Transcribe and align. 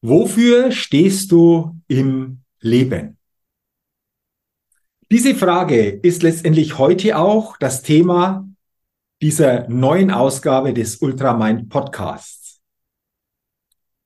Wofür 0.00 0.70
stehst 0.70 1.32
du 1.32 1.74
im 1.88 2.42
Leben? 2.60 3.18
Diese 5.10 5.34
Frage 5.34 5.88
ist 5.88 6.22
letztendlich 6.22 6.78
heute 6.78 7.18
auch 7.18 7.56
das 7.56 7.82
Thema 7.82 8.48
dieser 9.20 9.68
neuen 9.68 10.12
Ausgabe 10.12 10.72
des 10.72 10.98
Ultramind 10.98 11.68
Podcasts. 11.68 12.60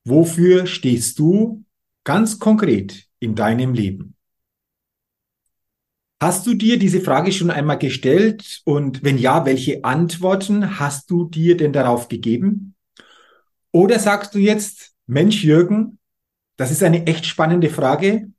Wofür 0.03 0.65
stehst 0.65 1.19
du 1.19 1.63
ganz 2.03 2.39
konkret 2.39 3.07
in 3.19 3.35
deinem 3.35 3.75
Leben? 3.75 4.15
Hast 6.19 6.47
du 6.47 6.55
dir 6.55 6.79
diese 6.79 7.01
Frage 7.01 7.31
schon 7.31 7.51
einmal 7.51 7.77
gestellt 7.77 8.61
und 8.65 9.03
wenn 9.03 9.19
ja, 9.19 9.45
welche 9.45 9.83
Antworten 9.83 10.79
hast 10.79 11.11
du 11.11 11.25
dir 11.25 11.55
denn 11.55 11.73
darauf 11.73 12.07
gegeben? 12.07 12.75
Oder 13.71 13.99
sagst 13.99 14.33
du 14.33 14.39
jetzt, 14.39 14.92
Mensch, 15.13 15.43
Jürgen, 15.43 15.99
das 16.57 16.71
ist 16.71 16.83
eine 16.83 17.07
echt 17.07 17.25
spannende 17.25 17.69
Frage, 17.69 18.31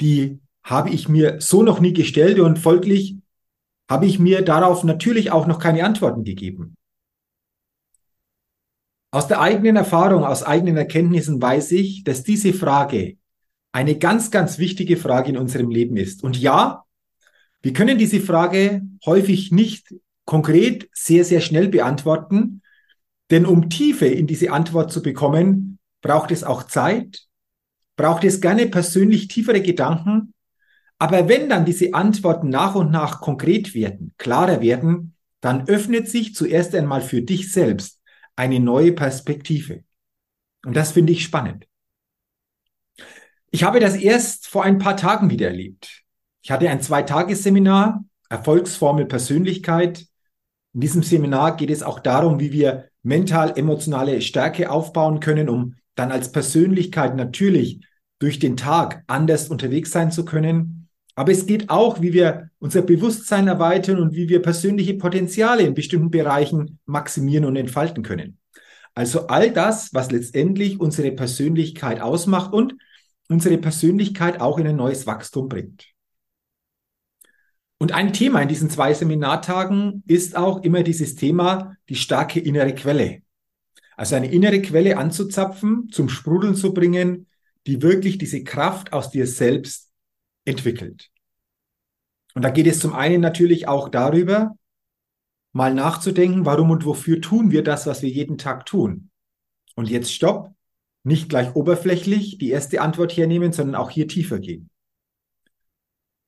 die 0.00 0.40
habe 0.62 0.90
ich 0.90 1.08
mir 1.08 1.40
so 1.40 1.62
noch 1.62 1.80
nie 1.80 1.92
gestellt 1.92 2.38
und 2.38 2.58
folglich 2.58 3.16
habe 3.88 4.06
ich 4.06 4.18
mir 4.18 4.42
darauf 4.42 4.84
natürlich 4.84 5.30
auch 5.30 5.46
noch 5.46 5.58
keine 5.58 5.84
Antworten 5.84 6.24
gegeben. 6.24 6.76
Aus 9.12 9.28
der 9.28 9.40
eigenen 9.40 9.76
Erfahrung, 9.76 10.24
aus 10.24 10.42
eigenen 10.42 10.76
Erkenntnissen 10.76 11.40
weiß 11.40 11.72
ich, 11.72 12.04
dass 12.04 12.24
diese 12.24 12.52
Frage 12.52 13.16
eine 13.72 13.96
ganz, 13.96 14.30
ganz 14.30 14.58
wichtige 14.58 14.96
Frage 14.96 15.30
in 15.30 15.38
unserem 15.38 15.70
Leben 15.70 15.96
ist. 15.96 16.24
Und 16.24 16.38
ja, 16.38 16.84
wir 17.62 17.72
können 17.72 17.98
diese 17.98 18.20
Frage 18.20 18.82
häufig 19.04 19.52
nicht 19.52 19.94
konkret 20.24 20.88
sehr, 20.92 21.24
sehr 21.24 21.40
schnell 21.40 21.68
beantworten, 21.68 22.62
denn 23.30 23.46
um 23.46 23.70
Tiefe 23.70 24.06
in 24.06 24.26
diese 24.26 24.50
Antwort 24.50 24.92
zu 24.92 25.02
bekommen, 25.02 25.75
braucht 26.06 26.30
es 26.30 26.44
auch 26.44 26.62
Zeit, 26.62 27.26
braucht 27.96 28.22
es 28.22 28.40
gerne 28.40 28.68
persönlich 28.68 29.26
tiefere 29.26 29.60
Gedanken. 29.60 30.34
Aber 30.98 31.28
wenn 31.28 31.48
dann 31.48 31.64
diese 31.64 31.94
Antworten 31.94 32.48
nach 32.48 32.76
und 32.76 32.92
nach 32.92 33.20
konkret 33.20 33.74
werden, 33.74 34.14
klarer 34.16 34.60
werden, 34.60 35.16
dann 35.40 35.68
öffnet 35.68 36.08
sich 36.08 36.34
zuerst 36.34 36.74
einmal 36.74 37.02
für 37.02 37.22
dich 37.22 37.52
selbst 37.52 38.00
eine 38.36 38.60
neue 38.60 38.92
Perspektive. 38.92 39.82
Und 40.64 40.76
das 40.76 40.92
finde 40.92 41.12
ich 41.12 41.24
spannend. 41.24 41.66
Ich 43.50 43.64
habe 43.64 43.80
das 43.80 43.96
erst 43.96 44.46
vor 44.46 44.62
ein 44.62 44.78
paar 44.78 44.96
Tagen 44.96 45.30
wieder 45.30 45.48
erlebt. 45.48 46.04
Ich 46.42 46.50
hatte 46.52 46.70
ein 46.70 46.80
Zweitagesseminar, 46.80 48.04
Erfolgsformel 48.28 49.06
Persönlichkeit. 49.06 50.06
In 50.72 50.80
diesem 50.80 51.02
Seminar 51.02 51.56
geht 51.56 51.70
es 51.70 51.82
auch 51.82 51.98
darum, 51.98 52.38
wie 52.38 52.52
wir 52.52 52.88
mental-emotionale 53.02 54.20
Stärke 54.20 54.70
aufbauen 54.70 55.20
können, 55.20 55.48
um 55.48 55.74
dann 55.96 56.12
als 56.12 56.30
Persönlichkeit 56.30 57.16
natürlich 57.16 57.80
durch 58.18 58.38
den 58.38 58.56
Tag 58.56 59.02
anders 59.08 59.48
unterwegs 59.48 59.90
sein 59.90 60.12
zu 60.12 60.24
können. 60.24 60.88
Aber 61.16 61.32
es 61.32 61.46
geht 61.46 61.70
auch, 61.70 62.00
wie 62.00 62.12
wir 62.12 62.50
unser 62.58 62.82
Bewusstsein 62.82 63.48
erweitern 63.48 63.98
und 63.98 64.14
wie 64.14 64.28
wir 64.28 64.42
persönliche 64.42 64.94
Potenziale 64.94 65.62
in 65.62 65.74
bestimmten 65.74 66.10
Bereichen 66.10 66.78
maximieren 66.86 67.44
und 67.44 67.56
entfalten 67.56 68.02
können. 68.02 68.38
Also 68.94 69.26
all 69.26 69.50
das, 69.50 69.92
was 69.92 70.10
letztendlich 70.10 70.80
unsere 70.80 71.12
Persönlichkeit 71.12 72.00
ausmacht 72.00 72.52
und 72.52 72.74
unsere 73.28 73.58
Persönlichkeit 73.58 74.40
auch 74.40 74.58
in 74.58 74.66
ein 74.66 74.76
neues 74.76 75.06
Wachstum 75.06 75.48
bringt. 75.48 75.86
Und 77.78 77.92
ein 77.92 78.12
Thema 78.12 78.40
in 78.40 78.48
diesen 78.48 78.70
zwei 78.70 78.94
Seminartagen 78.94 80.02
ist 80.06 80.34
auch 80.34 80.62
immer 80.62 80.82
dieses 80.82 81.14
Thema, 81.14 81.76
die 81.90 81.94
starke 81.94 82.40
innere 82.40 82.74
Quelle. 82.74 83.22
Also 83.96 84.14
eine 84.14 84.30
innere 84.30 84.60
Quelle 84.60 84.98
anzuzapfen, 84.98 85.88
zum 85.90 86.08
Sprudeln 86.08 86.54
zu 86.54 86.72
bringen, 86.74 87.26
die 87.66 87.82
wirklich 87.82 88.18
diese 88.18 88.44
Kraft 88.44 88.92
aus 88.92 89.10
dir 89.10 89.26
selbst 89.26 89.90
entwickelt. 90.44 91.10
Und 92.34 92.42
da 92.42 92.50
geht 92.50 92.66
es 92.66 92.78
zum 92.78 92.92
einen 92.92 93.20
natürlich 93.20 93.66
auch 93.66 93.88
darüber, 93.88 94.56
mal 95.52 95.72
nachzudenken, 95.72 96.44
warum 96.44 96.70
und 96.70 96.84
wofür 96.84 97.22
tun 97.22 97.50
wir 97.50 97.64
das, 97.64 97.86
was 97.86 98.02
wir 98.02 98.10
jeden 98.10 98.36
Tag 98.36 98.66
tun. 98.66 99.10
Und 99.74 99.88
jetzt 99.88 100.12
stopp, 100.12 100.54
nicht 101.02 101.30
gleich 101.30 101.54
oberflächlich 101.54 102.36
die 102.36 102.50
erste 102.50 102.82
Antwort 102.82 103.16
hernehmen, 103.16 103.52
sondern 103.52 103.74
auch 103.74 103.90
hier 103.90 104.06
tiefer 104.06 104.38
gehen. 104.38 104.68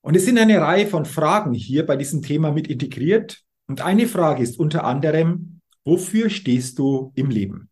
Und 0.01 0.15
es 0.15 0.25
sind 0.25 0.39
eine 0.39 0.59
Reihe 0.59 0.87
von 0.87 1.05
Fragen 1.05 1.53
hier 1.53 1.85
bei 1.85 1.95
diesem 1.95 2.23
Thema 2.23 2.51
mit 2.51 2.67
integriert. 2.67 3.43
Und 3.67 3.81
eine 3.81 4.07
Frage 4.07 4.41
ist 4.41 4.57
unter 4.57 4.85
anderem, 4.85 5.58
Wofür 5.85 6.29
stehst 6.29 6.79
du 6.79 7.11
im 7.15 7.29
Leben? 7.29 7.69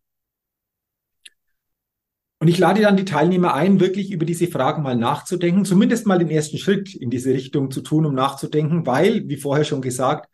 Und 2.40 2.48
ich 2.48 2.58
lade 2.58 2.80
dann 2.80 2.96
die 2.96 3.04
Teilnehmer 3.04 3.54
ein, 3.54 3.80
wirklich 3.80 4.12
über 4.12 4.24
diese 4.24 4.46
Fragen 4.46 4.82
mal 4.82 4.96
nachzudenken, 4.96 5.64
zumindest 5.64 6.06
mal 6.06 6.18
den 6.18 6.30
ersten 6.30 6.56
Schritt 6.58 6.94
in 6.94 7.10
diese 7.10 7.32
Richtung 7.32 7.70
zu 7.70 7.80
tun, 7.80 8.06
um 8.06 8.14
nachzudenken, 8.14 8.86
weil, 8.86 9.28
wie 9.28 9.36
vorher 9.36 9.64
schon 9.64 9.82
gesagt, 9.82 10.28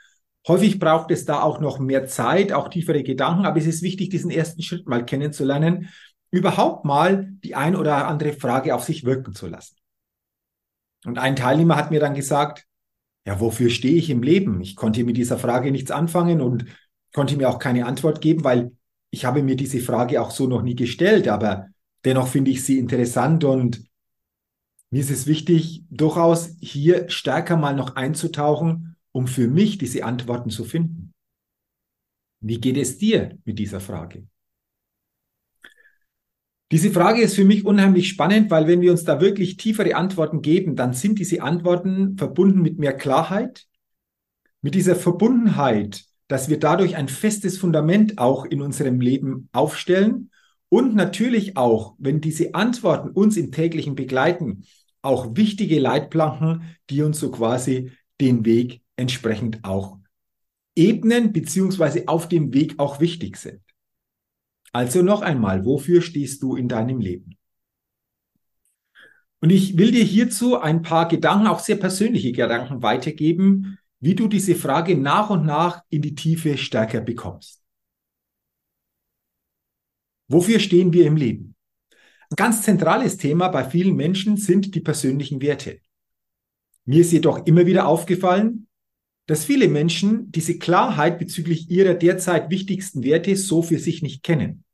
häufig 0.46 0.78
braucht 0.78 1.10
es 1.10 1.24
da 1.24 1.40
auch 1.40 1.60
noch 1.60 1.78
mehr 1.78 2.06
Zeit, 2.06 2.52
auch 2.52 2.68
tiefere 2.68 3.02
Gedanken, 3.02 3.46
aber 3.46 3.58
es 3.58 3.66
ist 3.66 3.82
wichtig, 3.82 4.10
diesen 4.10 4.30
ersten 4.30 4.62
Schritt 4.62 4.86
mal 4.86 5.06
kennenzulernen, 5.06 5.88
überhaupt 6.30 6.84
mal 6.84 7.30
die 7.42 7.54
ein 7.54 7.74
oder 7.74 8.06
andere 8.06 8.34
Frage 8.34 8.74
auf 8.74 8.84
sich 8.84 9.04
wirken 9.04 9.34
zu 9.34 9.46
lassen. 9.46 9.76
Und 11.06 11.18
ein 11.18 11.36
Teilnehmer 11.36 11.76
hat 11.76 11.90
mir 11.90 12.00
dann 12.00 12.14
gesagt, 12.14 12.66
ja, 13.26 13.40
wofür 13.40 13.70
stehe 13.70 13.96
ich 13.96 14.10
im 14.10 14.22
Leben? 14.22 14.60
Ich 14.60 14.76
konnte 14.76 15.04
mit 15.04 15.16
dieser 15.16 15.38
Frage 15.38 15.70
nichts 15.70 15.90
anfangen 15.90 16.42
und 16.42 16.66
konnte 17.14 17.36
mir 17.36 17.48
auch 17.48 17.58
keine 17.58 17.86
Antwort 17.86 18.20
geben, 18.20 18.44
weil 18.44 18.72
ich 19.10 19.24
habe 19.24 19.42
mir 19.42 19.56
diese 19.56 19.78
Frage 19.78 20.20
auch 20.20 20.32
so 20.32 20.46
noch 20.46 20.62
nie 20.62 20.74
gestellt, 20.74 21.28
aber 21.28 21.68
dennoch 22.04 22.28
finde 22.28 22.50
ich 22.50 22.64
sie 22.64 22.78
interessant 22.78 23.44
und 23.44 23.84
mir 24.90 25.00
ist 25.00 25.10
es 25.10 25.26
wichtig, 25.26 25.84
durchaus 25.90 26.56
hier 26.60 27.08
stärker 27.08 27.56
mal 27.56 27.74
noch 27.74 27.96
einzutauchen, 27.96 28.96
um 29.12 29.28
für 29.28 29.48
mich 29.48 29.78
diese 29.78 30.04
Antworten 30.04 30.50
zu 30.50 30.64
finden. 30.64 31.14
Wie 32.40 32.60
geht 32.60 32.76
es 32.76 32.98
dir 32.98 33.38
mit 33.44 33.58
dieser 33.58 33.80
Frage? 33.80 34.26
Diese 36.72 36.90
Frage 36.90 37.22
ist 37.22 37.36
für 37.36 37.44
mich 37.44 37.64
unheimlich 37.64 38.08
spannend, 38.08 38.50
weil 38.50 38.66
wenn 38.66 38.80
wir 38.80 38.90
uns 38.90 39.04
da 39.04 39.20
wirklich 39.20 39.56
tiefere 39.56 39.94
Antworten 39.94 40.42
geben, 40.42 40.74
dann 40.74 40.92
sind 40.92 41.20
diese 41.20 41.42
Antworten 41.42 42.18
verbunden 42.18 42.60
mit 42.60 42.78
mehr 42.78 42.96
Klarheit, 42.96 43.66
mit 44.62 44.74
dieser 44.74 44.96
Verbundenheit 44.96 46.04
dass 46.28 46.48
wir 46.48 46.58
dadurch 46.58 46.96
ein 46.96 47.08
festes 47.08 47.58
Fundament 47.58 48.18
auch 48.18 48.44
in 48.44 48.62
unserem 48.62 49.00
Leben 49.00 49.48
aufstellen 49.52 50.30
und 50.68 50.94
natürlich 50.94 51.56
auch, 51.56 51.94
wenn 51.98 52.20
diese 52.20 52.54
Antworten 52.54 53.10
uns 53.10 53.36
im 53.36 53.52
täglichen 53.52 53.94
begleiten, 53.94 54.64
auch 55.02 55.36
wichtige 55.36 55.78
Leitplanken, 55.78 56.76
die 56.90 57.02
uns 57.02 57.20
so 57.20 57.30
quasi 57.30 57.92
den 58.20 58.44
Weg 58.44 58.80
entsprechend 58.96 59.64
auch 59.64 59.98
ebnen, 60.74 61.32
beziehungsweise 61.32 62.08
auf 62.08 62.28
dem 62.28 62.52
Weg 62.54 62.78
auch 62.78 63.00
wichtig 63.00 63.36
sind. 63.36 63.60
Also 64.72 65.02
noch 65.02 65.22
einmal, 65.22 65.64
wofür 65.64 66.02
stehst 66.02 66.42
du 66.42 66.56
in 66.56 66.68
deinem 66.68 67.00
Leben? 67.00 67.36
Und 69.40 69.50
ich 69.50 69.76
will 69.76 69.92
dir 69.92 70.02
hierzu 70.02 70.58
ein 70.58 70.82
paar 70.82 71.06
Gedanken, 71.06 71.46
auch 71.46 71.60
sehr 71.60 71.76
persönliche 71.76 72.32
Gedanken 72.32 72.82
weitergeben, 72.82 73.78
wie 74.04 74.14
du 74.14 74.28
diese 74.28 74.54
Frage 74.54 74.98
nach 74.98 75.30
und 75.30 75.46
nach 75.46 75.82
in 75.88 76.02
die 76.02 76.14
Tiefe 76.14 76.58
stärker 76.58 77.00
bekommst. 77.00 77.62
Wofür 80.28 80.60
stehen 80.60 80.92
wir 80.92 81.06
im 81.06 81.16
Leben? 81.16 81.54
Ein 82.28 82.36
ganz 82.36 82.60
zentrales 82.60 83.16
Thema 83.16 83.48
bei 83.48 83.64
vielen 83.64 83.96
Menschen 83.96 84.36
sind 84.36 84.74
die 84.74 84.82
persönlichen 84.82 85.40
Werte. 85.40 85.80
Mir 86.84 87.00
ist 87.00 87.12
jedoch 87.12 87.46
immer 87.46 87.64
wieder 87.64 87.86
aufgefallen, 87.86 88.68
dass 89.24 89.46
viele 89.46 89.68
Menschen 89.68 90.30
diese 90.30 90.58
Klarheit 90.58 91.18
bezüglich 91.18 91.70
ihrer 91.70 91.94
derzeit 91.94 92.50
wichtigsten 92.50 93.04
Werte 93.04 93.34
so 93.36 93.62
für 93.62 93.78
sich 93.78 94.02
nicht 94.02 94.22
kennen. 94.22 94.64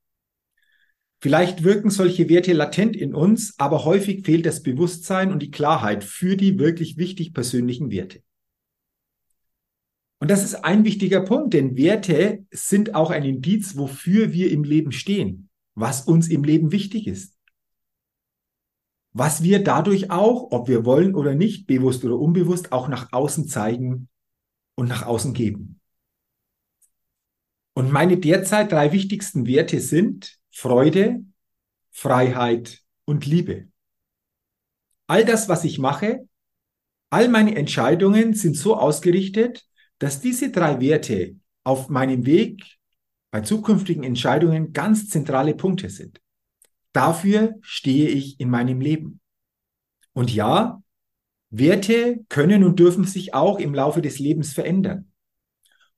Vielleicht 1.21 1.63
wirken 1.63 1.91
solche 1.91 2.29
Werte 2.29 2.53
latent 2.53 2.97
in 2.97 3.15
uns, 3.15 3.55
aber 3.59 3.85
häufig 3.85 4.25
fehlt 4.25 4.45
das 4.45 4.65
Bewusstsein 4.65 5.31
und 5.31 5.41
die 5.41 5.53
Klarheit 5.53 6.03
für 6.03 6.37
die 6.37 6.59
wirklich 6.59 6.97
wichtig 6.97 7.33
persönlichen 7.33 7.93
Werte. 7.93 8.25
Und 10.21 10.31
das 10.31 10.45
ist 10.45 10.55
ein 10.55 10.85
wichtiger 10.85 11.23
Punkt, 11.23 11.55
denn 11.55 11.77
Werte 11.77 12.45
sind 12.51 12.95
auch 12.95 13.11
ein 13.11 13.25
Indiz, 13.25 13.77
wofür 13.77 14.33
wir 14.35 14.51
im 14.51 14.65
Leben 14.65 14.93
stehen, 14.93 15.49
was 15.75 16.03
uns 16.03 16.29
im 16.29 16.45
Leben 16.45 16.73
wichtig 16.73 17.07
ist. 17.07 17.37
Was 19.13 19.43
wir 19.43 19.65
dadurch 19.65 20.11
auch, 20.11 20.53
ob 20.53 20.69
wir 20.69 20.85
wollen 20.85 21.15
oder 21.15 21.35
nicht, 21.35 21.67
bewusst 21.67 22.05
oder 22.05 22.19
unbewusst, 22.19 22.71
auch 22.71 22.87
nach 22.89 23.13
außen 23.13 23.49
zeigen 23.49 24.09
und 24.75 24.89
nach 24.89 25.07
außen 25.07 25.33
geben. 25.33 25.81
Und 27.73 27.91
meine 27.91 28.19
derzeit 28.19 28.71
drei 28.71 28.93
wichtigsten 28.93 29.47
Werte 29.47 29.81
sind 29.81 30.39
Freude, 30.51 31.25
Freiheit 31.91 32.83
und 33.07 33.25
Liebe. 33.25 33.69
All 35.07 35.25
das, 35.25 35.49
was 35.49 35.65
ich 35.65 35.79
mache, 35.79 36.29
all 37.09 37.29
meine 37.29 37.57
Entscheidungen 37.57 38.35
sind 38.35 38.57
so 38.57 38.77
ausgerichtet, 38.77 39.67
dass 40.01 40.21
diese 40.21 40.51
drei 40.51 40.81
Werte 40.81 41.37
auf 41.63 41.89
meinem 41.89 42.27
Weg 42.27 42.79
bei 43.31 43.43
zukünftigen 43.43 44.03
Entscheidungen 44.03 44.73
ganz 44.73 45.09
zentrale 45.09 45.55
Punkte 45.55 45.91
sind. 45.91 46.21
Dafür 46.93 47.55
stehe 47.61 48.09
ich 48.09 48.41
in 48.41 48.51
meinem 48.51 48.81
Leben. 48.81 49.21
Und 50.13 50.35
ja, 50.35 50.83
Werte 51.51 52.25
können 52.29 52.65
und 52.65 52.79
dürfen 52.81 53.05
sich 53.05 53.35
auch 53.35 53.59
im 53.59 53.75
Laufe 53.75 54.01
des 54.01 54.19
Lebens 54.19 54.53
verändern. 54.53 55.13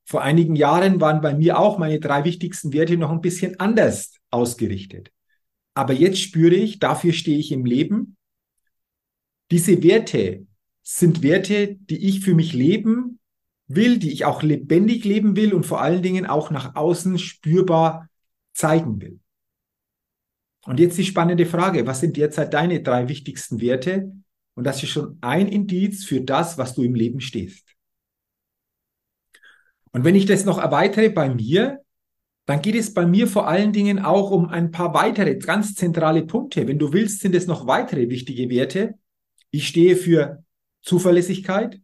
Vor 0.05 0.23
einigen 0.23 0.57
Jahren 0.57 1.01
waren 1.01 1.21
bei 1.21 1.35
mir 1.35 1.59
auch 1.59 1.79
meine 1.79 2.01
drei 2.01 2.25
wichtigsten 2.25 2.73
Werte 2.73 2.97
noch 2.97 3.11
ein 3.11 3.21
bisschen 3.21 3.61
anders 3.61 4.19
ausgerichtet. 4.31 5.13
Aber 5.75 5.93
jetzt 5.93 6.21
spüre 6.21 6.55
ich, 6.55 6.81
dafür 6.81 7.13
stehe 7.13 7.39
ich 7.39 7.53
im 7.53 7.65
Leben. 7.65 8.17
Diese 9.53 9.83
Werte 9.83 10.47
sind 10.83 11.23
Werte, 11.23 11.77
die 11.77 12.09
ich 12.09 12.21
für 12.21 12.35
mich 12.35 12.53
leben 12.53 13.21
will, 13.67 13.99
die 13.99 14.13
ich 14.13 14.25
auch 14.25 14.43
lebendig 14.43 15.05
leben 15.05 15.37
will 15.37 15.55
und 15.55 15.65
vor 15.65 15.81
allen 15.81 16.03
Dingen 16.03 16.27
auch 16.27 16.51
nach 16.51 16.75
außen 16.75 17.19
spürbar 17.19 18.09
zeigen 18.53 19.01
will. 19.01 19.21
Und 20.65 20.79
jetzt 20.79 20.99
die 20.99 21.05
spannende 21.05 21.47
Frage, 21.47 21.87
was 21.87 22.01
sind 22.01 22.17
derzeit 22.17 22.55
deine 22.55 22.83
drei 22.83 23.09
wichtigsten 23.09 23.61
Werte? 23.61 24.13
Und 24.55 24.65
das 24.65 24.83
ist 24.83 24.91
schon 24.91 25.19
ein 25.21 25.49
Indiz 25.49 26.05
für 26.05 26.21
das, 26.21 26.59
was 26.59 26.75
du 26.75 26.83
im 26.83 26.95
Leben 26.95 27.21
stehst. 27.21 27.75
Und 29.93 30.05
wenn 30.05 30.15
ich 30.15 30.27
das 30.27 30.45
noch 30.45 30.59
erweitere 30.59 31.11
bei 31.11 31.29
mir, 31.35 31.81
dann 32.47 32.61
geht 32.61 32.75
es 32.75 32.93
bei 32.93 33.07
mir 33.07 33.29
vor 33.29 33.47
allen 33.47 33.73
Dingen 33.73 33.99
auch 34.01 34.31
um 34.31 34.49
ein 34.49 34.71
paar 34.71 34.95
weitere 34.95 35.37
ganz 35.37 35.75
zentrale 35.75 36.25
Punkte. 36.25 36.67
Wenn 36.67 36.79
du 36.79 36.93
willst, 36.93 37.21
sind 37.21 37.35
es 37.35 37.47
noch 37.47 37.67
weitere 37.67 38.09
wichtige 38.09 38.49
Werte. 38.51 38.95
Ich 39.51 39.69
stehe 39.69 39.97
für 39.97 40.45
Zuverlässigkeit, 40.83 41.81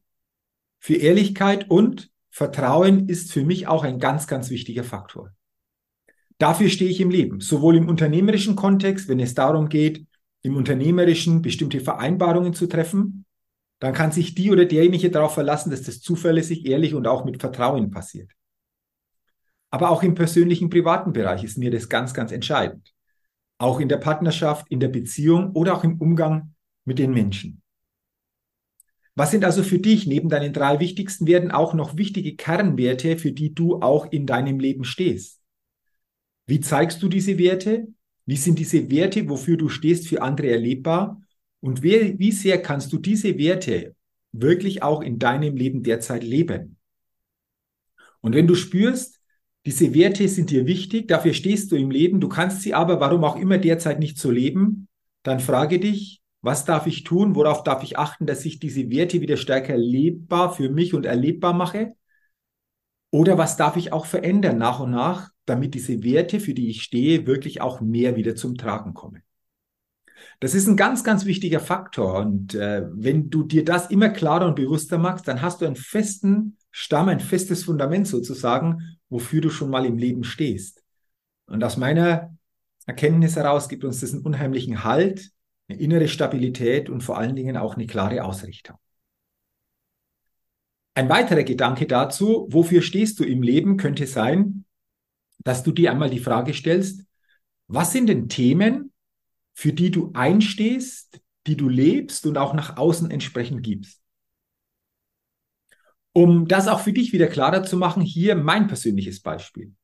für 0.79 0.95
Ehrlichkeit 0.95 1.71
und 1.71 2.11
Vertrauen 2.31 3.09
ist 3.09 3.33
für 3.33 3.45
mich 3.45 3.67
auch 3.67 3.85
ein 3.85 3.99
ganz, 3.99 4.27
ganz 4.27 4.51
wichtiger 4.51 4.85
Faktor. 4.85 5.33
Dafür 6.39 6.69
stehe 6.69 6.91
ich 6.91 7.01
im 7.01 7.11
Leben, 7.11 7.41
sowohl 7.41 7.77
im 7.77 7.89
unternehmerischen 7.89 8.55
Kontext, 8.55 9.09
wenn 9.09 9.19
es 9.19 9.35
darum 9.35 9.69
geht, 9.69 10.07
im 10.43 10.57
unternehmerischen 10.57 11.43
bestimmte 11.43 11.81
Vereinbarungen 11.81 12.55
zu 12.55 12.69
treffen, 12.69 13.25
dann 13.81 13.93
kann 13.93 14.13
sich 14.13 14.35
die 14.35 14.51
oder 14.51 14.65
derjenige 14.65 15.11
darauf 15.11 15.35
verlassen, 15.35 15.71
dass 15.71 15.83
das 15.83 16.01
zuverlässig, 16.01 16.67
ehrlich 16.67 16.95
und 16.95 17.07
auch 17.07 17.25
mit 17.25 17.41
Vertrauen 17.41 17.91
passiert. 17.91 18.33
Aber 19.71 19.91
auch 19.91 20.03
im 20.03 20.15
persönlichen, 20.15 20.71
privaten 20.71 21.13
Bereich 21.13 21.45
ist 21.45 21.59
mir 21.59 21.71
das 21.71 21.89
ganz, 21.89 22.15
ganz 22.15 22.33
entscheidend. 22.33 22.93
Auch 23.59 23.81
in 23.81 23.89
der 23.89 23.99
Partnerschaft, 23.99 24.67
in 24.71 24.81
der 24.81 24.89
Beziehung 24.89 25.53
oder 25.53 25.77
auch 25.77 25.85
im 25.85 26.01
Umgang 26.01 26.55
mit 26.85 26.99
den 26.99 27.13
Menschen. 27.13 27.63
Was 29.19 29.33
sind 29.33 29.45
also 29.45 29.65
für 29.65 29.81
dich 29.81 30.07
neben 30.07 30.29
deinen 30.29 30.53
drei 30.53 30.79
wichtigsten 30.79 31.27
Werten 31.27 31.51
auch 31.51 31.75
noch 31.75 31.97
wichtige 31.97 32.37
Kernwerte, 32.37 33.19
für 33.19 33.33
die 33.33 33.53
du 33.53 33.83
auch 33.83 34.13
in 34.13 34.27
deinem 34.27 34.61
Leben 34.61 34.85
stehst? 34.85 35.41
Wie 36.47 36.61
zeigst 36.61 37.03
du 37.03 37.09
diese 37.09 37.37
Werte? 37.37 37.89
Wie 38.27 38.37
sind 38.37 38.61
diese 38.61 38.93
Werte, 38.93 39.29
wofür 39.29 39.57
du 39.57 39.69
stehst, 39.69 40.07
für 40.07 40.23
andere 40.23 40.53
erlebbar? 40.53 41.21
Und 41.59 41.83
wie, 41.83 42.17
wie 42.21 42.31
sehr 42.31 42.63
kannst 42.63 42.93
du 42.93 42.99
diese 42.99 43.37
Werte 43.39 43.97
wirklich 44.31 44.85
auch 44.85 45.03
in 45.03 45.19
deinem 45.19 45.57
Leben 45.57 45.83
derzeit 45.83 46.23
leben? 46.23 46.77
Und 48.21 48.37
wenn 48.37 48.47
du 48.47 48.55
spürst, 48.55 49.21
diese 49.67 49.95
Werte 49.95 50.29
sind 50.29 50.51
dir 50.51 50.65
wichtig, 50.65 51.09
dafür 51.09 51.35
stehst 51.35 51.73
du 51.73 51.77
im 51.77 51.91
Leben, 51.91 52.21
du 52.21 52.29
kannst 52.29 52.63
sie 52.63 52.73
aber, 52.73 53.01
warum 53.01 53.25
auch 53.25 53.35
immer 53.35 53.59
derzeit 53.59 53.99
nicht 53.99 54.17
so 54.17 54.31
leben, 54.31 54.87
dann 55.25 55.41
frage 55.41 55.81
dich, 55.81 56.23
was 56.41 56.65
darf 56.65 56.87
ich 56.87 57.05
tun? 57.05 57.35
Worauf 57.35 57.65
darf 57.65 57.83
ich 57.83 57.99
achten, 57.99 58.27
dass 58.27 58.45
ich 58.45 58.59
diese 58.59 58.91
Werte 58.91 59.21
wieder 59.21 59.37
stärker 59.37 59.77
lebbar 59.77 60.53
für 60.53 60.71
mich 60.71 60.95
und 60.95 61.05
erlebbar 61.05 61.53
mache? 61.53 61.95
Oder 63.11 63.39
was 63.39 63.57
darf 63.57 63.77
ich 63.77 63.93
auch 63.93 64.07
verändern 64.07 64.59
nach 64.59 64.81
und 64.81 64.91
nach, 64.91 65.31
damit 65.47 65.75
diese 65.75 66.03
Werte, 66.03 66.41
für 66.41 66.55
die 66.55 66.69
ich 66.69 66.83
stehe, 66.83 67.27
wirklich 67.27 67.61
auch 67.61 67.81
mehr 67.81 68.17
wieder 68.17 68.37
zum 68.37 68.57
Tragen 68.57 68.95
kommen? 68.95 69.23
Das 70.41 70.55
ist 70.55 70.69
ein 70.69 70.77
ganz, 70.77 71.03
ganz 71.05 71.25
wichtiger 71.25 71.61
Faktor. 71.61 72.19
Und 72.19 72.55
äh, 72.55 72.87
wenn 72.93 73.31
du 73.31 73.45
dir 73.45 73.65
das 73.65 73.91
immer 73.91 74.11
klarer 74.11 74.47
und 74.47 74.57
bewusster 74.57 74.99
machst, 74.99 75.27
dann 75.27 75.43
hast 75.43 75.61
du 75.61 75.67
einen 75.67 75.77
festen 75.77 76.57
Stamm, 76.71 77.09
ein 77.09 77.21
festes 77.21 77.65
Fundament 77.65 78.07
sozusagen, 78.07 78.99
wofür 79.09 79.41
du 79.41 79.51
schon 79.51 79.71
mal 79.71 79.87
im 79.87 79.97
Leben 79.97 80.23
stehst. 80.23 80.85
Und 81.47 81.65
aus 81.65 81.77
meiner 81.77 82.37
Erkenntnis 82.87 83.37
heraus 83.37 83.69
gibt 83.69 83.85
uns 83.85 84.01
das 84.01 84.13
einen 84.13 84.23
unheimlichen 84.23 84.85
Halt, 84.85 85.31
eine 85.69 85.79
innere 85.79 86.09
Stabilität 86.09 86.89
und 86.89 87.03
vor 87.03 87.19
allen 87.19 87.37
Dingen 87.37 87.57
auch 87.57 87.77
eine 87.77 87.87
klare 87.87 88.25
Ausrichtung. 88.25 88.77
Ein 90.95 91.09
weiterer 91.09 91.45
Gedanke 91.45 91.87
dazu, 91.87 92.49
wofür 92.51 92.83
stehst 92.83 93.21
du 93.21 93.25
im 93.25 93.43
Leben, 93.43 93.77
könnte 93.77 94.07
sein, 94.07 94.65
dass 95.39 95.63
du 95.63 95.71
dir 95.71 95.93
einmal 95.93 96.11
die 96.11 96.19
Frage 96.19 96.55
stellst, 96.55 97.05
was 97.69 97.93
sind 97.93 98.09
denn 98.09 98.29
Themen, 98.29 98.93
für 99.55 99.73
die 99.73 99.91
du 99.91 100.11
einstehst, 100.15 101.21
die 101.47 101.57
du 101.57 101.69
lebst 101.69 102.27
und 102.27 102.39
auch 102.39 102.55
nach 102.55 102.77
außen 102.77 103.11
entsprechend 103.11 103.63
gibst? 103.63 104.01
Um 106.13 106.49
das 106.49 106.67
auch 106.67 106.81
für 106.81 106.93
dich 106.93 107.13
wieder 107.13 107.29
klarer 107.29 107.63
zu 107.63 107.77
machen, 107.77 108.03
hier 108.03 108.35
mein 108.35 108.67
persönliches 108.67 109.21
Beispiel. 109.21 109.75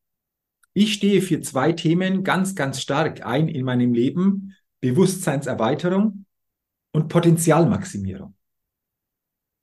Ich 0.73 0.93
stehe 0.93 1.21
für 1.21 1.39
zwei 1.39 1.71
Themen 1.71 2.23
ganz, 2.23 2.55
ganz 2.55 2.81
stark 2.81 3.25
ein 3.25 3.47
in 3.47 3.63
meinem 3.63 3.93
Leben, 3.93 4.53
Bewusstseinserweiterung 4.85 6.25
und 6.91 7.07
Potenzialmaximierung. 7.07 8.35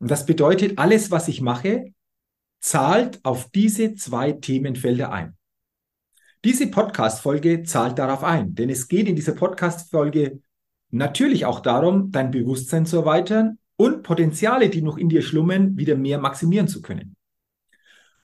Und 0.01 0.11
das 0.11 0.27
bedeutet, 0.27 0.79
alles, 0.79 1.13
was 1.13 1.29
ich 1.29 1.41
mache, 1.41 1.93
zahlt 2.61 3.25
auf 3.25 3.49
diese 3.53 3.95
zwei 3.95 4.33
Themenfelder 4.33 5.13
ein. 5.13 5.37
Diese 6.45 6.67
Podcast-Folge 6.67 7.63
zahlt 7.63 8.01
darauf 8.01 8.25
ein, 8.25 8.57
denn 8.57 8.69
es 8.69 8.89
geht 8.89 9.07
in 9.07 9.15
dieser 9.15 9.35
Podcast-Folge 9.35 10.41
natürlich 10.91 11.47
auch 11.47 11.61
darum, 11.61 12.11
dein 12.11 12.33
Bewusstsein 12.33 12.85
zu 12.85 12.97
erweitern 12.97 13.61
und 13.77 14.03
Potenziale, 14.03 14.71
die 14.71 14.83
noch 14.83 14.99
in 14.99 15.09
dir 15.09 15.23
schlummern, 15.23 15.77
wieder 15.77 15.95
mehr 15.95 16.19
maximieren 16.19 16.67
zu 16.67 16.83
können. 16.83 17.15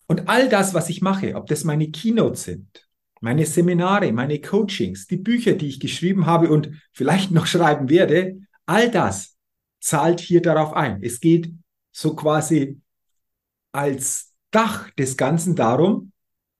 Und 0.08 0.28
all 0.28 0.48
das, 0.48 0.74
was 0.74 0.88
ich 0.88 1.00
mache, 1.00 1.36
ob 1.36 1.46
das 1.46 1.62
meine 1.62 1.92
Keynotes 1.92 2.42
sind, 2.42 2.87
meine 3.20 3.46
Seminare, 3.46 4.12
meine 4.12 4.40
Coachings, 4.40 5.06
die 5.06 5.16
Bücher, 5.16 5.54
die 5.54 5.68
ich 5.68 5.80
geschrieben 5.80 6.26
habe 6.26 6.50
und 6.50 6.70
vielleicht 6.92 7.30
noch 7.30 7.46
schreiben 7.46 7.88
werde, 7.88 8.40
all 8.66 8.90
das 8.90 9.36
zahlt 9.80 10.20
hier 10.20 10.42
darauf 10.42 10.72
ein. 10.74 11.02
Es 11.02 11.20
geht 11.20 11.52
so 11.92 12.14
quasi 12.14 12.80
als 13.72 14.34
Dach 14.50 14.90
des 14.92 15.16
Ganzen 15.16 15.56
darum, 15.56 16.12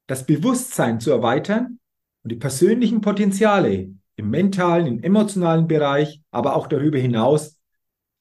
das 0.06 0.26
Bewusstsein 0.26 1.00
zu 1.00 1.10
erweitern 1.10 1.78
und 2.22 2.32
die 2.32 2.36
persönlichen 2.36 3.00
Potenziale 3.00 3.90
im 4.16 4.30
mentalen, 4.30 4.86
im 4.86 5.02
emotionalen 5.02 5.68
Bereich, 5.68 6.22
aber 6.30 6.56
auch 6.56 6.66
darüber 6.66 6.98
hinaus 6.98 7.58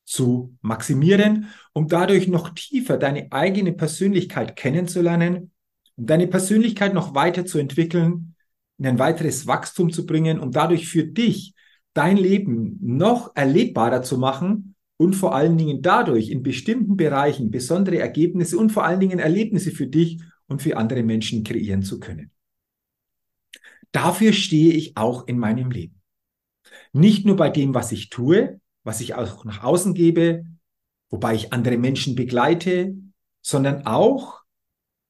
zu 0.06 0.56
maximieren, 0.62 1.50
um 1.74 1.88
dadurch 1.88 2.28
noch 2.28 2.50
tiefer 2.50 2.98
deine 2.98 3.32
eigene 3.32 3.74
Persönlichkeit 3.74 4.56
kennenzulernen, 4.56 5.52
um 5.98 6.06
deine 6.06 6.28
Persönlichkeit 6.28 6.94
noch 6.94 7.14
weiter 7.14 7.46
zu 7.46 7.58
entwickeln, 7.58 8.36
in 8.78 8.88
ein 8.88 9.00
weiteres 9.00 9.48
Wachstum 9.48 9.92
zu 9.92 10.06
bringen, 10.06 10.40
um 10.40 10.52
dadurch 10.52 10.88
für 10.88 11.04
dich 11.04 11.56
dein 11.94 12.18
Leben 12.18 12.78
noch 12.80 13.36
erlebbarer 13.36 14.04
zu 14.04 14.18
machen 14.20 14.76
und 14.98 15.16
vor 15.16 15.36
allen 15.36 15.58
Dingen 15.58 15.82
dadurch 15.82 16.30
in 16.30 16.44
bestimmten 16.44 16.96
Bereichen 16.96 17.50
besondere 17.50 17.98
Ergebnisse 17.98 18.58
und 18.58 18.72
vor 18.72 18.86
allen 18.86 19.00
Dingen 19.00 19.20
Erlebnisse 19.20 19.72
für 19.72 19.88
dich 19.88 20.22
und 20.48 20.62
für 20.62 20.78
andere 20.78 21.04
Menschen 21.04 21.44
kreieren 21.44 21.82
zu 21.82 22.00
können. 22.00 22.32
Dafür 23.92 24.34
stehe 24.34 24.74
ich 24.74 24.96
auch 24.96 25.28
in 25.28 25.40
meinem 25.40 25.72
Leben. 25.72 26.02
Nicht 26.94 27.26
nur 27.26 27.36
bei 27.36 27.50
dem, 27.50 27.74
was 27.74 27.92
ich 27.92 28.10
tue, 28.10 28.60
was 28.84 29.02
ich 29.02 29.16
auch 29.16 29.46
nach 29.46 29.64
außen 29.64 29.94
gebe, 29.94 30.46
wobei 31.10 31.36
ich 31.36 31.54
andere 31.54 31.78
Menschen 31.78 32.16
begleite, 32.16 32.96
sondern 33.42 33.86
auch, 33.86 34.42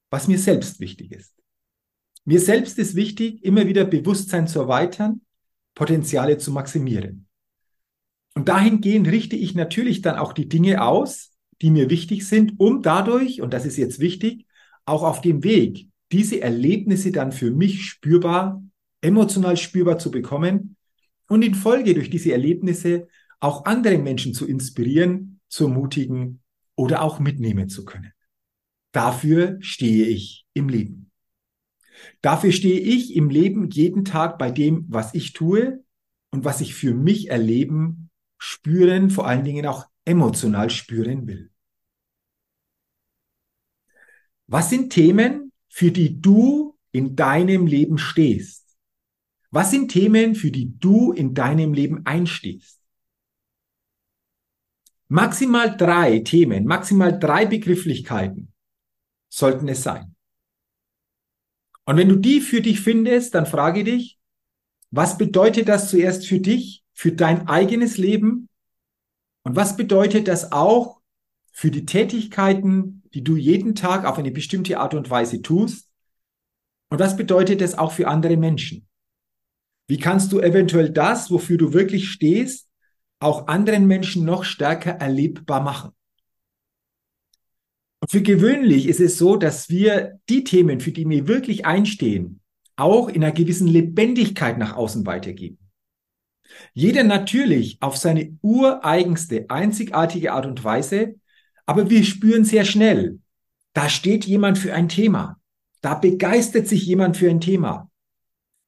was 0.09 0.27
mir 0.27 0.39
selbst 0.39 0.79
wichtig 0.79 1.11
ist. 1.11 1.33
Mir 2.25 2.39
selbst 2.39 2.77
ist 2.77 2.95
wichtig, 2.95 3.43
immer 3.43 3.67
wieder 3.67 3.85
Bewusstsein 3.85 4.47
zu 4.47 4.59
erweitern, 4.59 5.21
Potenziale 5.75 6.37
zu 6.37 6.51
maximieren. 6.51 7.27
Und 8.35 8.49
dahingehend 8.49 9.07
richte 9.07 9.35
ich 9.35 9.55
natürlich 9.55 10.01
dann 10.01 10.17
auch 10.17 10.33
die 10.33 10.47
Dinge 10.49 10.83
aus, 10.83 11.31
die 11.61 11.71
mir 11.71 11.89
wichtig 11.89 12.27
sind, 12.27 12.53
um 12.57 12.81
dadurch, 12.81 13.41
und 13.41 13.53
das 13.53 13.65
ist 13.65 13.77
jetzt 13.77 13.99
wichtig, 13.99 14.45
auch 14.85 15.03
auf 15.03 15.21
dem 15.21 15.43
Weg, 15.43 15.87
diese 16.11 16.41
Erlebnisse 16.41 17.11
dann 17.11 17.31
für 17.31 17.51
mich 17.51 17.85
spürbar, 17.85 18.63
emotional 19.01 19.57
spürbar 19.57 19.97
zu 19.97 20.11
bekommen 20.11 20.75
und 21.27 21.43
in 21.43 21.55
Folge 21.55 21.93
durch 21.93 22.09
diese 22.09 22.31
Erlebnisse 22.31 23.07
auch 23.39 23.65
andere 23.65 23.97
Menschen 23.97 24.33
zu 24.33 24.47
inspirieren, 24.47 25.39
zu 25.49 25.65
ermutigen 25.65 26.41
oder 26.75 27.01
auch 27.01 27.19
mitnehmen 27.19 27.69
zu 27.69 27.85
können. 27.85 28.11
Dafür 28.91 29.58
stehe 29.62 30.06
ich 30.08 30.46
im 30.53 30.70
Leben. 30.70 31.12
Dafür 32.22 32.51
stehe 32.51 32.79
ich 32.79 33.15
im 33.15 33.29
Leben 33.29 33.70
jeden 33.70 34.06
Tag 34.06 34.38
bei 34.38 34.51
dem, 34.51 34.86
was 34.89 35.13
ich 35.13 35.34
tue 35.34 35.84
und 36.32 36.46
was 36.46 36.62
ich 36.62 36.75
für 36.75 36.94
mich 36.94 37.29
erleben, 37.29 38.10
spüren, 38.38 39.10
vor 39.10 39.27
allen 39.27 39.44
Dingen 39.44 39.65
auch 39.65 39.86
emotional 40.06 40.70
spüren 40.70 41.27
will. 41.27 41.51
Was 44.48 44.70
sind 44.70 44.91
Themen, 44.94 45.51
für 45.67 45.91
die 45.91 46.22
du 46.22 46.77
in 46.91 47.15
deinem 47.15 47.67
Leben 47.67 47.98
stehst? 47.98 48.77
Was 49.51 49.72
sind 49.72 49.91
Themen, 49.91 50.36
für 50.36 50.51
die 50.51 50.77
du 50.77 51.12
in 51.12 51.34
deinem 51.34 51.74
Leben 51.74 52.06
einstehst? 52.06 52.82
Maximal 55.10 55.75
drei 55.75 56.20
Themen, 56.20 56.65
maximal 56.65 57.17
drei 57.17 57.46
Begrifflichkeiten 57.46 58.53
sollten 59.29 59.67
es 59.67 59.84
sein. 59.84 60.15
Und 61.86 61.98
wenn 61.98 62.10
du 62.10 62.17
die 62.17 62.41
für 62.41 62.62
dich 62.62 62.81
findest, 62.81 63.34
dann 63.34 63.46
frage 63.46 63.84
dich, 63.84 64.19
was 64.91 65.17
bedeutet 65.17 65.67
das 65.67 65.89
zuerst 65.89 66.27
für 66.27 66.39
dich, 66.39 66.84
für 66.93 67.12
dein 67.12 67.48
eigenes 67.48 67.98
Leben? 67.98 68.50
Und 69.43 69.55
was 69.55 69.77
bedeutet 69.77 70.27
das 70.27 70.51
auch 70.51 71.00
für 71.53 71.72
die 71.72 71.86
Tätigkeiten, 71.86 73.03
die 73.13 73.24
du 73.24 73.36
jeden 73.36 73.75
Tag 73.75 74.05
auf 74.05 74.17
eine 74.17 74.31
bestimmte 74.31 74.79
Art 74.79 74.93
und 74.93 75.10
Weise 75.10 75.41
tust? 75.41 75.89
Und 76.89 77.00
was 77.00 77.17
bedeutet 77.17 77.62
das 77.62 77.77
auch 77.77 77.91
für 77.91 78.07
andere 78.07 78.38
Menschen? 78.38 78.88
Wie 79.88 79.98
kannst 79.98 80.31
du 80.31 80.39
eventuell 80.39 80.89
das, 80.89 81.31
wofür 81.31 81.57
du 81.57 81.74
wirklich 81.74 82.10
stehst, 82.10 82.69
auch 83.19 83.48
anderen 83.48 83.88
Menschen 83.88 84.25
noch 84.25 84.43
stärker 84.43 84.91
erlebbar 84.91 85.62
machen? 85.62 85.97
Und 88.00 88.12
für 88.12 88.22
gewöhnlich 88.22 88.88
ist 88.88 89.00
es 89.00 89.18
so, 89.18 89.38
dass 89.38 89.70
wir 89.70 90.20
die 90.30 90.44
Themen, 90.44 90.80
für 90.80 90.92
die 90.92 91.08
wir 91.08 91.27
wirklich 91.27 91.66
einstehen, 91.66 92.42
auch 92.75 93.10
in 93.10 93.24
einer 93.24 93.34
gewissen 93.34 93.68
Lebendigkeit 93.68 94.58
nach 94.58 94.75
außen 94.75 95.06
weitergeben. 95.06 95.58
Jeder 96.74 97.04
natürlich 97.04 97.77
auf 97.82 97.98
seine 97.98 98.38
ureigenste, 98.42 99.46
einzigartige 99.50 100.32
Art 100.32 100.46
und 100.46 100.63
Weise, 100.63 101.16
aber 101.66 101.89
wir 101.89 102.04
spüren 102.04 102.46
sehr 102.46 102.66
schnell, 102.66 103.20
da 103.74 103.89
steht 103.89 104.25
jemand 104.25 104.58
für 104.58 104.74
ein 104.74 104.88
Thema, 104.88 105.39
da 105.82 105.96
begeistert 105.96 106.68
sich 106.68 106.86
jemand 106.86 107.18
für 107.18 107.30
ein 107.30 107.42
Thema, 107.42 107.89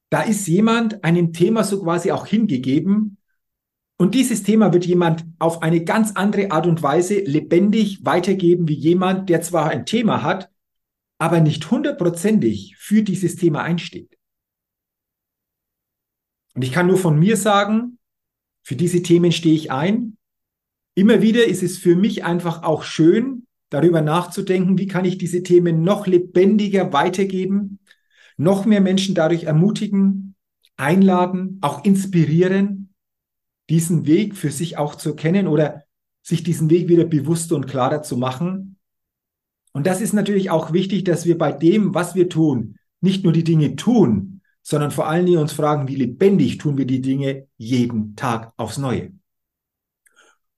da 0.10 0.22
ist 0.24 0.48
jemand 0.48 1.04
einem 1.04 1.34
Thema 1.34 1.64
so 1.64 1.82
quasi 1.82 2.12
auch 2.12 2.26
hingegeben 2.26 3.19
und 4.02 4.16
dieses 4.16 4.44
Thema 4.44 4.72
wird 4.72 4.86
jemand 4.86 5.26
auf 5.40 5.62
eine 5.62 5.84
ganz 5.84 6.14
andere 6.14 6.52
Art 6.52 6.66
und 6.68 6.82
Weise 6.82 7.20
lebendig 7.20 8.06
weitergeben 8.06 8.70
wie 8.70 8.74
jemand, 8.74 9.28
der 9.28 9.42
zwar 9.42 9.70
ein 9.70 9.86
Thema 9.86 10.24
hat, 10.24 10.50
aber 11.18 11.42
nicht 11.42 11.70
hundertprozentig 11.70 12.78
für 12.78 13.04
dieses 13.04 13.36
Thema 13.36 13.62
einsteht. 13.62 14.18
Und 16.56 16.62
ich 16.62 16.72
kann 16.72 16.88
nur 16.88 16.98
von 16.98 17.20
mir 17.20 17.36
sagen, 17.36 18.00
für 18.64 18.78
diese 18.78 19.04
Themen 19.04 19.34
stehe 19.34 19.56
ich 19.56 19.70
ein. 19.70 20.16
Immer 20.96 21.22
wieder 21.22 21.46
ist 21.46 21.62
es 21.62 21.78
für 21.78 21.98
mich 21.98 22.24
einfach 22.24 22.64
auch 22.64 22.84
schön, 22.84 23.48
darüber 23.70 24.02
nachzudenken, 24.02 24.78
wie 24.78 24.88
kann 24.88 25.04
ich 25.04 25.18
diese 25.18 25.44
Themen 25.44 25.84
noch 25.84 26.08
lebendiger 26.08 26.94
weitergeben, 26.94 27.80
noch 28.38 28.66
mehr 28.66 28.80
Menschen 28.80 29.14
dadurch 29.14 29.44
ermutigen, 29.44 30.36
einladen, 30.78 31.58
auch 31.60 31.84
inspirieren, 31.84 32.79
diesen 33.70 34.06
Weg 34.06 34.36
für 34.36 34.52
sich 34.52 34.78
auch 34.78 34.96
zu 34.96 35.10
erkennen 35.10 35.48
oder 35.48 35.84
sich 36.22 36.44
diesen 36.44 36.70
Weg 36.70 36.90
wieder 36.90 37.06
bewusster 37.06 37.56
und 37.56 37.68
klarer 37.68 38.04
zu 38.04 38.18
machen. 38.18 38.78
Und 39.72 39.86
das 39.88 40.02
ist 40.02 40.14
natürlich 40.14 40.50
auch 40.50 40.74
wichtig, 40.74 41.04
dass 41.04 41.26
wir 41.26 41.38
bei 41.38 41.52
dem, 41.52 41.94
was 41.94 42.16
wir 42.16 42.30
tun, 42.30 42.78
nicht 43.02 43.24
nur 43.24 43.34
die 43.34 43.44
Dinge 43.44 43.76
tun, 43.76 44.42
sondern 44.62 44.92
vor 44.92 45.08
allen 45.08 45.26
Dingen 45.26 45.40
uns 45.40 45.54
fragen, 45.54 45.88
wie 45.88 45.96
lebendig 45.96 46.58
tun 46.58 46.78
wir 46.78 46.86
die 46.86 47.02
Dinge 47.02 47.48
jeden 47.58 48.16
Tag 48.16 48.54
aufs 48.58 48.78
Neue. 48.78 49.14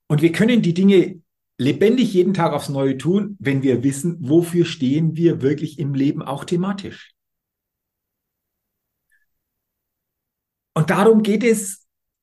Und 0.07 0.21
wir 0.21 0.31
können 0.31 0.61
die 0.61 0.73
Dinge 0.73 1.21
lebendig 1.57 2.13
jeden 2.13 2.33
Tag 2.33 2.53
aufs 2.53 2.69
Neue 2.69 2.97
tun, 2.97 3.37
wenn 3.39 3.61
wir 3.61 3.83
wissen, 3.83 4.17
wofür 4.19 4.65
stehen 4.65 5.15
wir 5.15 5.41
wirklich 5.41 5.79
im 5.79 5.93
Leben 5.93 6.21
auch 6.21 6.43
thematisch. 6.43 7.13
Und 10.73 10.89
darum 10.89 11.21
geht 11.21 11.43
es 11.43 11.80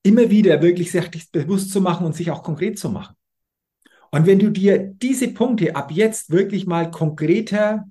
immer 0.08 0.30
wieder, 0.30 0.62
wirklich 0.62 0.90
sich 0.90 1.30
bewusst 1.30 1.70
zu 1.70 1.80
machen 1.80 2.06
und 2.06 2.16
sich 2.16 2.30
auch 2.30 2.42
konkret 2.42 2.78
zu 2.78 2.88
machen. 2.88 3.14
Und 4.10 4.26
wenn 4.26 4.38
du 4.38 4.50
dir 4.50 4.78
diese 4.78 5.28
Punkte 5.28 5.76
ab 5.76 5.90
jetzt 5.92 6.30
wirklich 6.30 6.66
mal 6.66 6.90
konkreter 6.90 7.86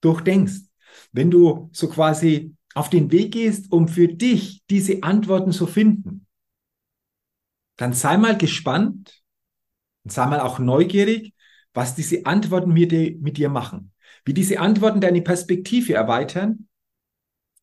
durchdenkst, 0.00 0.62
wenn 1.12 1.30
du 1.30 1.70
so 1.72 1.88
quasi 1.88 2.54
auf 2.74 2.90
den 2.90 3.10
Weg 3.12 3.32
gehst, 3.32 3.70
um 3.70 3.88
für 3.88 4.08
dich 4.08 4.62
diese 4.68 5.02
Antworten 5.02 5.52
zu 5.52 5.66
finden, 5.66 6.26
dann 7.76 7.92
sei 7.92 8.16
mal 8.16 8.36
gespannt 8.36 9.22
und 10.04 10.12
sei 10.12 10.26
mal 10.26 10.40
auch 10.40 10.58
neugierig, 10.58 11.34
was 11.74 11.94
diese 11.94 12.26
Antworten 12.26 12.72
mit 12.72 12.92
dir, 12.92 13.16
mit 13.20 13.36
dir 13.38 13.48
machen. 13.48 13.92
Wie 14.24 14.34
diese 14.34 14.60
Antworten 14.60 15.00
deine 15.00 15.22
Perspektive 15.22 15.94
erweitern, 15.94 16.68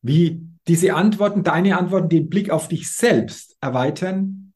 wie 0.02 0.49
diese 0.70 0.94
Antworten, 0.94 1.42
deine 1.42 1.76
Antworten, 1.76 2.08
den 2.08 2.28
Blick 2.30 2.50
auf 2.50 2.68
dich 2.68 2.92
selbst 2.92 3.56
erweitern 3.60 4.52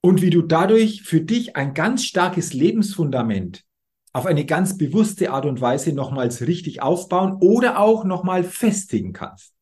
und 0.00 0.22
wie 0.22 0.30
du 0.30 0.42
dadurch 0.42 1.02
für 1.02 1.20
dich 1.20 1.56
ein 1.56 1.74
ganz 1.74 2.04
starkes 2.04 2.52
Lebensfundament 2.52 3.64
auf 4.12 4.26
eine 4.26 4.46
ganz 4.46 4.78
bewusste 4.78 5.32
Art 5.32 5.44
und 5.44 5.60
Weise 5.60 5.92
nochmals 5.92 6.46
richtig 6.46 6.82
aufbauen 6.82 7.32
oder 7.40 7.80
auch 7.80 8.04
nochmal 8.04 8.44
festigen 8.44 9.12
kannst. 9.12 9.54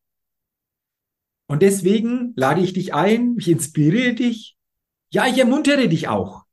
Und 1.46 1.62
deswegen 1.62 2.34
lade 2.36 2.60
ich 2.60 2.74
dich 2.74 2.92
ein, 2.92 3.36
ich 3.38 3.48
inspiriere 3.48 4.12
dich, 4.12 4.58
ja, 5.10 5.26
ich 5.26 5.38
ermuntere 5.38 5.88
dich 5.88 6.08
auch. 6.08 6.44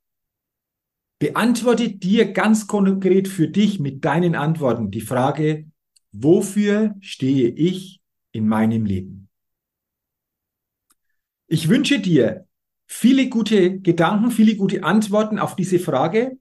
Beantworte 1.19 1.89
dir 1.89 2.31
ganz 2.31 2.67
konkret 2.67 3.27
für 3.27 3.49
dich 3.49 3.81
mit 3.81 4.05
deinen 4.05 4.33
Antworten 4.33 4.91
die 4.91 5.01
Frage, 5.01 5.69
wofür 6.13 6.95
stehe 7.01 7.49
ich 7.49 7.99
in 8.35 8.47
meinem 8.47 8.85
Leben. 8.85 9.29
Ich 11.47 11.69
wünsche 11.69 11.99
dir 11.99 12.47
viele 12.85 13.29
gute 13.29 13.79
Gedanken, 13.79 14.29
viele 14.29 14.55
gute 14.57 14.83
Antworten 14.83 15.39
auf 15.39 15.55
diese 15.55 15.79
Frage 15.79 16.37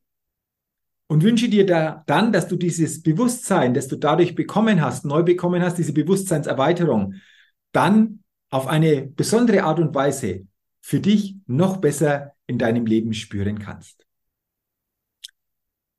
und 1.06 1.22
wünsche 1.22 1.48
dir 1.48 1.64
da 1.64 2.02
dann, 2.06 2.32
dass 2.32 2.48
du 2.48 2.56
dieses 2.56 3.02
Bewusstsein, 3.02 3.74
das 3.74 3.86
du 3.86 3.96
dadurch 3.96 4.34
bekommen 4.34 4.80
hast, 4.82 5.04
neu 5.04 5.22
bekommen 5.22 5.62
hast, 5.62 5.78
diese 5.78 5.92
Bewusstseinserweiterung, 5.92 7.14
dann 7.72 8.24
auf 8.50 8.66
eine 8.66 9.02
besondere 9.02 9.62
Art 9.62 9.78
und 9.78 9.94
Weise 9.94 10.48
für 10.80 11.00
dich 11.00 11.36
noch 11.46 11.76
besser 11.76 12.32
in 12.46 12.58
deinem 12.58 12.86
Leben 12.86 13.14
spüren 13.14 13.58
kannst. 13.58 14.03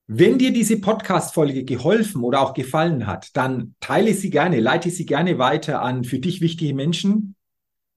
Wenn 0.07 0.37
dir 0.37 0.53
diese 0.53 0.79
Podcast-Folge 0.79 1.63
geholfen 1.63 2.23
oder 2.23 2.41
auch 2.41 2.53
gefallen 2.53 3.07
hat, 3.07 3.35
dann 3.35 3.73
teile 3.79 4.13
sie 4.13 4.29
gerne, 4.29 4.59
leite 4.59 4.91
sie 4.91 5.07
gerne 5.07 5.39
weiter 5.39 5.81
an 5.81 6.03
für 6.03 6.19
dich 6.19 6.41
wichtige 6.41 6.75
Menschen. 6.75 7.35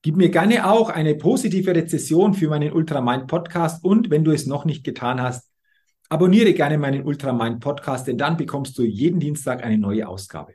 Gib 0.00 0.16
mir 0.16 0.30
gerne 0.30 0.70
auch 0.70 0.88
eine 0.88 1.16
positive 1.16 1.74
Rezession 1.74 2.32
für 2.32 2.48
meinen 2.48 2.72
Ultramind 2.72 3.26
Podcast 3.26 3.84
und 3.84 4.08
wenn 4.08 4.24
du 4.24 4.30
es 4.30 4.46
noch 4.46 4.64
nicht 4.64 4.84
getan 4.84 5.20
hast, 5.20 5.50
abonniere 6.08 6.54
gerne 6.54 6.78
meinen 6.78 7.04
Ultramind 7.04 7.60
Podcast, 7.60 8.06
denn 8.06 8.16
dann 8.16 8.38
bekommst 8.38 8.78
du 8.78 8.84
jeden 8.84 9.20
Dienstag 9.20 9.62
eine 9.62 9.76
neue 9.76 10.08
Ausgabe. 10.08 10.54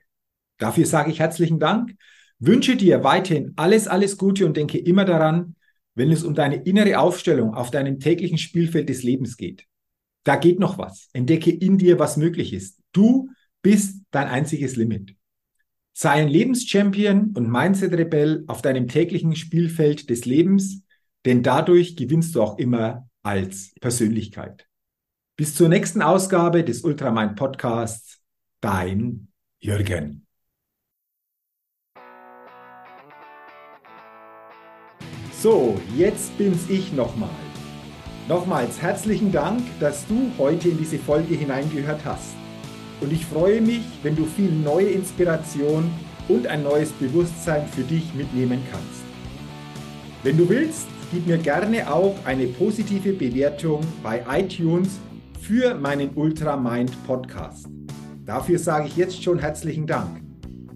Dafür 0.57 0.87
sage 0.87 1.11
ich 1.11 1.19
herzlichen 1.19 1.59
Dank, 1.59 1.93
wünsche 2.39 2.75
dir 2.75 3.03
weiterhin 3.03 3.53
alles, 3.57 3.87
alles 3.87 4.17
Gute 4.17 4.47
und 4.47 4.57
denke 4.57 4.79
immer 4.79 5.05
daran, 5.05 5.55
wenn 5.93 6.11
es 6.11 6.23
um 6.23 6.33
deine 6.33 6.63
innere 6.63 6.97
Aufstellung 6.97 7.53
auf 7.53 7.69
deinem 7.69 7.99
täglichen 7.99 8.39
Spielfeld 8.39 8.89
des 8.89 9.03
Lebens 9.03 9.37
geht 9.37 9.67
da 10.23 10.35
geht 10.35 10.59
noch 10.59 10.77
was. 10.77 11.09
Entdecke 11.13 11.51
in 11.51 11.77
dir, 11.77 11.99
was 11.99 12.17
möglich 12.17 12.53
ist. 12.53 12.79
Du 12.91 13.29
bist 13.61 14.03
dein 14.11 14.27
einziges 14.27 14.75
Limit. 14.75 15.15
Sei 15.93 16.11
ein 16.11 16.27
Lebenschampion 16.27 17.33
und 17.35 17.51
Mindset-Rebell 17.51 18.45
auf 18.47 18.61
deinem 18.61 18.87
täglichen 18.87 19.35
Spielfeld 19.35 20.09
des 20.09 20.25
Lebens, 20.25 20.83
denn 21.25 21.43
dadurch 21.43 21.95
gewinnst 21.95 22.35
du 22.35 22.41
auch 22.41 22.57
immer 22.57 23.07
als 23.21 23.73
Persönlichkeit. 23.79 24.67
Bis 25.35 25.55
zur 25.55 25.69
nächsten 25.69 26.01
Ausgabe 26.01 26.63
des 26.63 26.81
Ultramind 26.81 27.35
Podcasts. 27.35 28.19
Dein 28.59 29.27
Jürgen. 29.59 30.25
So, 35.31 35.79
jetzt 35.97 36.37
bin's 36.37 36.69
ich 36.69 36.93
nochmal. 36.93 37.42
Nochmals 38.29 38.81
herzlichen 38.81 39.33
Dank, 39.33 39.61
dass 39.81 40.07
du 40.07 40.31
heute 40.37 40.69
in 40.69 40.77
diese 40.77 40.97
Folge 40.97 41.35
hineingehört 41.35 42.05
hast. 42.05 42.35
Und 43.01 43.11
ich 43.11 43.25
freue 43.25 43.59
mich, 43.59 43.83
wenn 44.01 44.15
du 44.15 44.23
viel 44.23 44.49
neue 44.49 44.87
Inspiration 44.87 45.91
und 46.29 46.47
ein 46.47 46.63
neues 46.63 46.93
Bewusstsein 46.93 47.67
für 47.67 47.81
dich 47.81 48.13
mitnehmen 48.13 48.61
kannst. 48.71 49.03
Wenn 50.23 50.37
du 50.37 50.47
willst, 50.47 50.87
gib 51.11 51.27
mir 51.27 51.37
gerne 51.37 51.93
auch 51.93 52.15
eine 52.23 52.47
positive 52.47 53.11
Bewertung 53.11 53.81
bei 54.01 54.23
iTunes 54.29 54.99
für 55.41 55.75
meinen 55.75 56.11
Ultra 56.15 56.55
Mind 56.55 56.91
Podcast. 57.05 57.67
Dafür 58.25 58.57
sage 58.57 58.87
ich 58.87 58.95
jetzt 58.95 59.21
schon 59.21 59.37
herzlichen 59.37 59.85
Dank. 59.85 60.21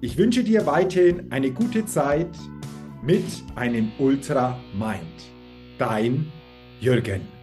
Ich 0.00 0.16
wünsche 0.16 0.42
dir 0.44 0.64
weiterhin 0.66 1.32
eine 1.32 1.50
gute 1.50 1.84
Zeit 1.86 2.30
mit 3.02 3.24
einem 3.56 3.90
Ultra 3.98 4.56
Mind. 4.78 5.00
Dein 5.78 6.30
Jürgen. 6.80 7.35